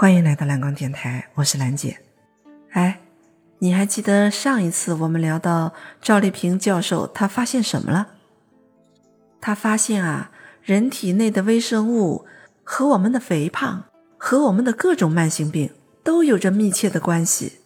[0.00, 1.98] 欢迎来到蓝光电台，我是兰姐。
[2.70, 3.00] 哎，
[3.58, 8.06] 你还记得上一次我们聊到赵立平教授他发现什么了？
[9.40, 10.30] 他发现啊，
[10.62, 12.24] 人体内的微生物
[12.62, 15.72] 和我们的肥胖和我们的各种慢性病
[16.04, 17.58] 都有着密切的关系。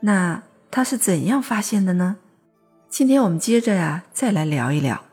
[0.00, 0.42] 那
[0.72, 2.16] 他是怎样发现的呢？
[2.88, 5.04] 今天我们接着呀，再来聊一聊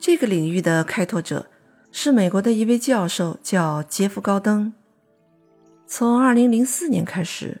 [0.00, 1.46] 这个领域的开拓者
[1.92, 4.72] 是美国的一位教授，叫杰夫·高登。
[5.94, 7.60] 从二零零四年开始，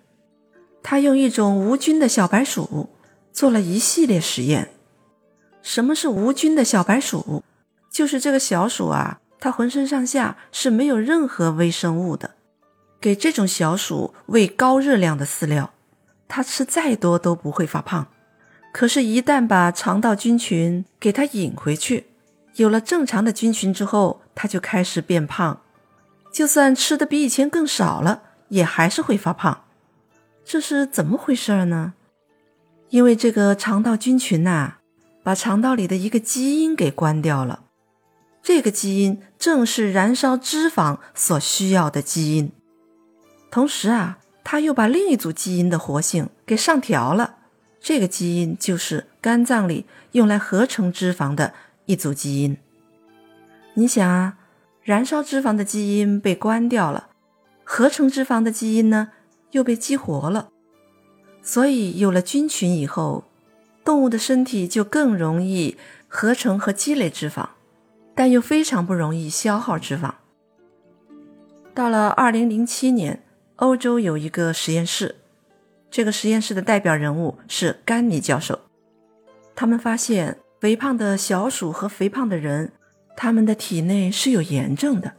[0.82, 2.88] 他用一种无菌的小白鼠
[3.30, 4.70] 做了一系列实验。
[5.60, 7.44] 什么是无菌的小白鼠？
[7.90, 12.30] 就是这个小鼠啊，它浑身上下是没有任何微生物的。
[12.98, 15.74] 给这种小鼠喂高热量的饲料，
[16.26, 18.06] 它吃再多都不会发胖。
[18.72, 22.06] 可是，一旦把肠道菌群给它引回去，
[22.54, 25.60] 有了正常的菌群之后，它就开始变胖。
[26.32, 29.64] 就算吃的比以前更少了，也还是会发胖。
[30.44, 31.92] 这是怎么回事呢？
[32.88, 34.78] 因为这个肠道菌群呐，
[35.22, 37.64] 把肠道里的一个基因给关掉了。
[38.42, 42.50] 这个基因正是燃烧脂肪所需要的基因。
[43.50, 47.36] 同时啊，它又把另一组基因的活性给上调了。
[47.80, 51.52] 这个基因就是肝脏里用来合成脂肪的
[51.86, 52.56] 一组基因。
[53.74, 54.38] 你想啊，
[54.82, 57.10] 燃烧脂肪的基因被关掉了，
[57.62, 59.12] 合成脂肪的基因呢
[59.52, 60.48] 又被激活了。
[61.40, 63.24] 所以有了菌群以后，
[63.84, 65.76] 动物的身体就更容易
[66.08, 67.48] 合成和积累脂肪，
[68.14, 70.12] 但又非常不容易消耗脂肪。
[71.74, 73.22] 到了二零零七年，
[73.56, 75.16] 欧洲有一个实验室。
[75.90, 78.58] 这个实验室的代表人物是甘尼教授。
[79.54, 82.72] 他们发现，肥胖的小鼠和肥胖的人，
[83.16, 85.14] 他们的体内是有炎症的。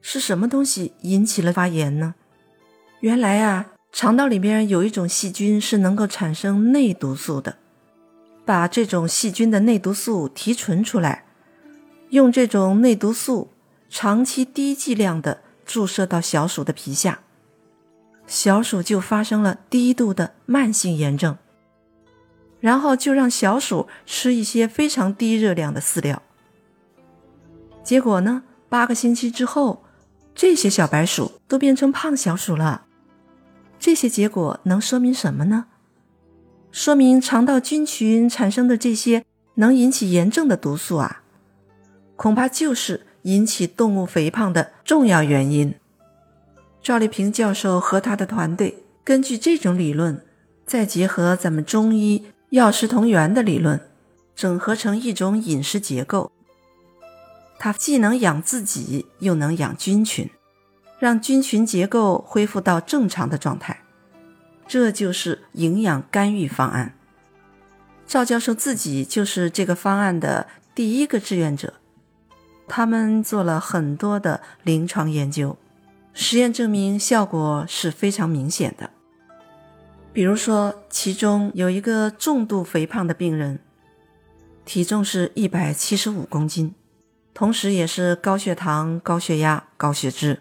[0.00, 2.14] 是什么东西引起了发炎呢？
[3.00, 7.56] 原来啊，肠道里面有一种细菌是能够产生内毒素的。
[8.46, 11.24] 把这种细菌的内毒素提纯出来，
[12.10, 13.50] 用这种内毒素
[13.88, 17.20] 长期低剂量的注射到小鼠的皮下。
[18.26, 21.38] 小鼠就发生了低度的慢性炎症，
[22.60, 26.22] 然后就让小鼠吃一些非常低热量的饲料。
[27.84, 29.84] 结果呢，八个星期之后，
[30.34, 32.86] 这些小白鼠都变成胖小鼠了。
[33.78, 35.66] 这些结果能说明什么呢？
[36.72, 39.24] 说明肠道菌群产生的这些
[39.56, 41.22] 能引起炎症的毒素啊，
[42.16, 45.74] 恐怕就是引起动物肥胖的重要原因。
[46.82, 50.24] 赵立平教授和他的团队根据这种理论，
[50.66, 53.78] 再结合咱们中医药食同源的理论，
[54.34, 56.32] 整合成一种饮食结构。
[57.64, 60.28] 它既能养自己，又能养菌群，
[60.98, 63.80] 让菌群结构恢复到正常的状态。
[64.68, 66.94] 这就是营养干预方案。
[68.06, 71.72] 赵教授自己就是这个方案的第一个志愿者，
[72.68, 75.56] 他们做了很多的临床研究。
[76.12, 78.90] 实验证明效果是非常明显的。
[80.12, 83.58] 比如说，其中有一个重度肥胖的病人，
[84.66, 86.74] 体重是一百七十五公斤，
[87.34, 90.40] 同时也是高血糖、高血压、高血脂。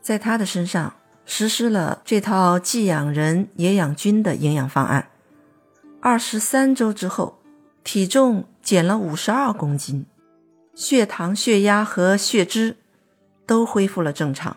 [0.00, 0.94] 在他的身上
[1.26, 5.10] 实施了这套既养人也养菌的营养方案，
[6.00, 7.38] 二十三周之后，
[7.82, 10.06] 体重减了五十二公斤，
[10.74, 12.76] 血糖、血压和血脂。
[13.46, 14.56] 都恢复了正常，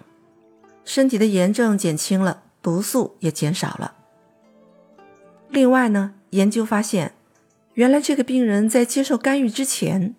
[0.85, 3.95] 身体的炎症减轻了，毒素也减少了。
[5.49, 7.11] 另外呢，研究发现，
[7.73, 10.15] 原来这个病人在接受干预之前，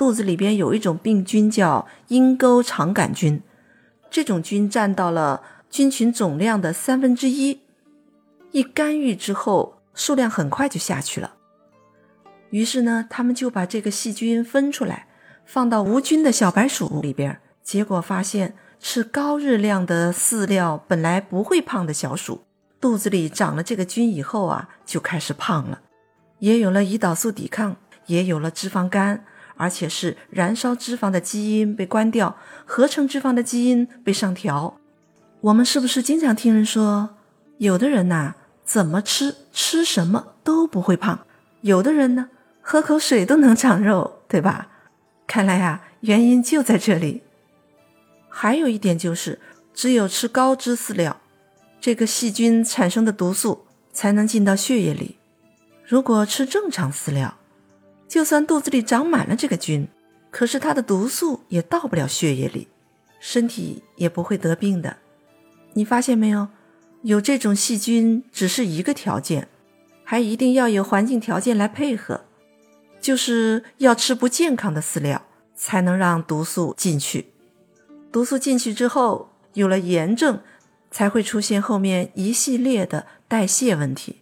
[0.00, 3.42] 肚子里边有一种病菌叫阴沟肠杆菌，
[4.10, 7.60] 这种菌占到了菌群总量的三分之一。
[8.52, 11.34] 一干预之后，数量很快就下去了。
[12.48, 15.06] 于是呢，他们就把这个细菌分出来，
[15.44, 17.38] 放到无菌的小白鼠里边。
[17.62, 22.46] 结果发现，吃高热量的饲料本来不会胖的小鼠，
[22.80, 25.82] 肚子里长了这个菌以后啊，就开始胖了，
[26.38, 27.76] 也有了胰岛素抵抗，
[28.06, 29.26] 也有了脂肪肝，
[29.60, 32.34] 而且是燃烧脂肪的基因被关掉，
[32.64, 34.80] 合成脂肪的基因被上调。
[35.42, 37.10] 我们是不是经常听人说，
[37.58, 41.26] 有的人呐，怎么吃吃什么都不会胖，
[41.60, 42.30] 有的人呢，
[42.62, 44.68] 喝口水都能长肉，对吧？
[45.26, 47.22] 看来啊，原因就在这里。
[48.30, 49.38] 还有一点就是，
[49.74, 51.20] 只有吃高脂饲料，
[51.78, 55.18] 这个细菌产生的毒素才能进到血液里。
[55.86, 57.36] 如果吃正常饲料，
[58.10, 59.86] 就算肚子里长满了这个菌，
[60.32, 62.66] 可是它的毒素也到不了血液里。
[63.20, 64.96] 身体也不会得病的。
[65.74, 66.48] 你发现没有？
[67.02, 69.46] 有这种细菌只是一个条件，
[70.02, 72.22] 还一定要有环境条件来配合，
[73.00, 75.22] 就是要吃不健康的饲料，
[75.54, 77.26] 才能让毒素进去。
[78.10, 80.40] 毒素进去之后，有了炎症，
[80.90, 84.16] 才会出现后面一系列的代谢问题。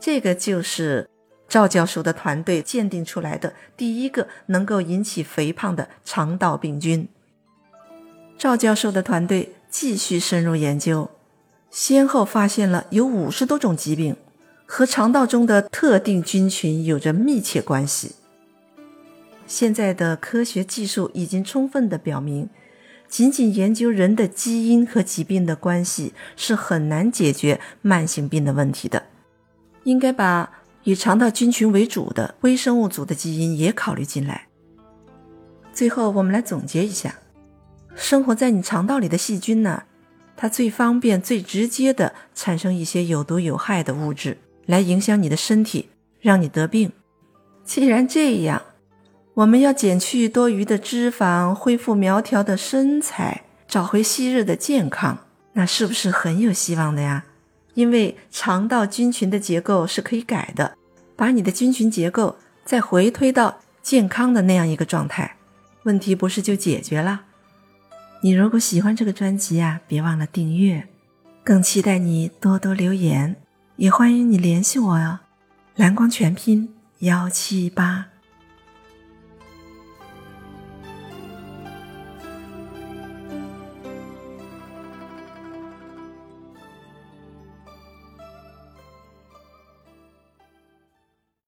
[0.00, 1.10] 这个就是
[1.54, 7.06] 赵教授的团队鉴定出来的第一个能够引起肥胖的肠道病菌。
[8.36, 11.08] 赵教授的团队继续深入研究，
[11.70, 14.16] 先后发现了有五十多种疾病
[14.66, 18.16] 和肠道中的特定菌群有着密切关系。
[19.46, 22.48] 现在的科学技术已经充分的表明，
[23.06, 29.04] 仅仅研究人的基因和疾病的关系是很难解决慢性病的问题的。
[29.84, 34.46] 应该把以肠道菌群为主的微生物组的基因也考虑进来。
[35.72, 37.16] 最后，我们来总结一下：
[37.96, 39.84] 生活在你肠道里的细菌呢，
[40.36, 45.88] 它最方便、最直接的产生一些有毒有害的物质，来影响你的身体，
[46.20, 46.92] 让你得病。
[47.64, 48.62] 既然这样，
[49.32, 55.18] 我们要减去多余的脂肪，恢复苗条的身材，找回昔日的健康，
[55.54, 57.24] 那是不是很有希望的呀？
[57.74, 60.76] 因为肠道菌群的结构是可以改的，
[61.14, 65.36] 把你的菌群结构再回推到健康的那样一个状态，
[65.82, 67.22] 问题不是就解决了？
[68.22, 70.88] 你如果喜欢这个专辑啊，别忘了订阅，
[71.44, 73.36] 更期待你多多留言，
[73.76, 75.18] 也欢迎你联系我哟。
[75.76, 78.13] 蓝光全拼幺七八。